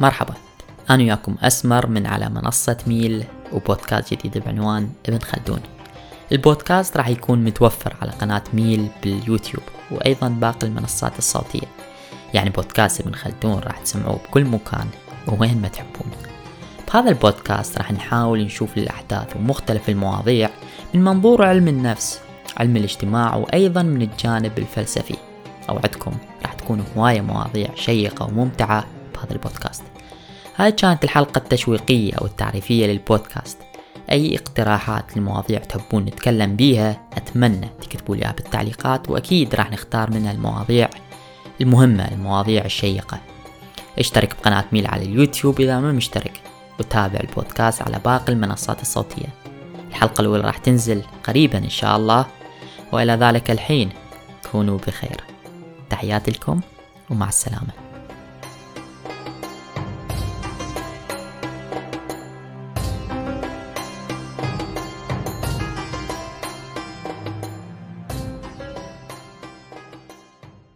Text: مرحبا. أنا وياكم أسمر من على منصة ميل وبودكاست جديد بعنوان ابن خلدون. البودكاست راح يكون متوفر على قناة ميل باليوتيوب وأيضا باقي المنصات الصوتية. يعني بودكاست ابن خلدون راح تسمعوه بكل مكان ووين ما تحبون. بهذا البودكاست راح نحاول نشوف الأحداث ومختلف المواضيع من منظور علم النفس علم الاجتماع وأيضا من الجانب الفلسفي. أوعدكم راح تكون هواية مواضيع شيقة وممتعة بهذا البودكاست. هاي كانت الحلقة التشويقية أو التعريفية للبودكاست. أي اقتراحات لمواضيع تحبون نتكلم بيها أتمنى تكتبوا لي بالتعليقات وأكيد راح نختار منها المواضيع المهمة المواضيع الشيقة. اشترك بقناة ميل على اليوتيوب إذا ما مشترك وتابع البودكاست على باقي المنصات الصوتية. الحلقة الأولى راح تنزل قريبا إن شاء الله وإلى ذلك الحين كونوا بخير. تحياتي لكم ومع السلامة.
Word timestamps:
مرحبا. 0.00 0.34
أنا 0.90 1.02
وياكم 1.02 1.34
أسمر 1.42 1.86
من 1.86 2.06
على 2.06 2.28
منصة 2.28 2.76
ميل 2.86 3.24
وبودكاست 3.52 4.14
جديد 4.14 4.38
بعنوان 4.38 4.90
ابن 5.08 5.18
خلدون. 5.18 5.60
البودكاست 6.32 6.96
راح 6.96 7.08
يكون 7.08 7.44
متوفر 7.44 7.96
على 8.02 8.10
قناة 8.10 8.42
ميل 8.54 8.88
باليوتيوب 9.02 9.62
وأيضا 9.90 10.28
باقي 10.28 10.66
المنصات 10.66 11.18
الصوتية. 11.18 11.66
يعني 12.34 12.50
بودكاست 12.50 13.00
ابن 13.00 13.14
خلدون 13.14 13.58
راح 13.58 13.78
تسمعوه 13.78 14.16
بكل 14.16 14.44
مكان 14.44 14.86
ووين 15.28 15.62
ما 15.62 15.68
تحبون. 15.68 16.10
بهذا 16.88 17.08
البودكاست 17.08 17.78
راح 17.78 17.92
نحاول 17.92 18.44
نشوف 18.44 18.78
الأحداث 18.78 19.36
ومختلف 19.36 19.88
المواضيع 19.88 20.50
من 20.94 21.04
منظور 21.04 21.44
علم 21.44 21.68
النفس 21.68 22.20
علم 22.56 22.76
الاجتماع 22.76 23.36
وأيضا 23.36 23.82
من 23.82 24.02
الجانب 24.02 24.58
الفلسفي. 24.58 25.16
أوعدكم 25.68 26.12
راح 26.42 26.52
تكون 26.52 26.84
هواية 26.96 27.20
مواضيع 27.20 27.68
شيقة 27.74 28.26
وممتعة 28.26 28.84
بهذا 29.24 29.34
البودكاست. 29.34 29.82
هاي 30.56 30.72
كانت 30.72 31.04
الحلقة 31.04 31.38
التشويقية 31.38 32.14
أو 32.14 32.26
التعريفية 32.26 32.86
للبودكاست. 32.86 33.58
أي 34.10 34.36
اقتراحات 34.36 35.16
لمواضيع 35.16 35.58
تحبون 35.58 36.04
نتكلم 36.04 36.56
بيها 36.56 37.08
أتمنى 37.12 37.68
تكتبوا 37.82 38.16
لي 38.16 38.34
بالتعليقات 38.36 39.10
وأكيد 39.10 39.54
راح 39.54 39.70
نختار 39.70 40.10
منها 40.10 40.32
المواضيع 40.32 40.88
المهمة 41.60 42.08
المواضيع 42.08 42.64
الشيقة. 42.64 43.18
اشترك 43.98 44.36
بقناة 44.40 44.64
ميل 44.72 44.86
على 44.86 45.02
اليوتيوب 45.02 45.60
إذا 45.60 45.80
ما 45.80 45.92
مشترك 45.92 46.40
وتابع 46.78 47.20
البودكاست 47.20 47.82
على 47.82 48.00
باقي 48.04 48.32
المنصات 48.32 48.82
الصوتية. 48.82 49.28
الحلقة 49.88 50.20
الأولى 50.20 50.42
راح 50.42 50.58
تنزل 50.58 51.02
قريبا 51.24 51.58
إن 51.58 51.70
شاء 51.70 51.96
الله 51.96 52.26
وإلى 52.92 53.12
ذلك 53.12 53.50
الحين 53.50 53.90
كونوا 54.52 54.78
بخير. 54.78 55.20
تحياتي 55.90 56.30
لكم 56.30 56.60
ومع 57.10 57.28
السلامة. 57.28 57.83